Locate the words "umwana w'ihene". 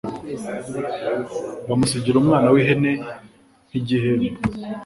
2.19-2.91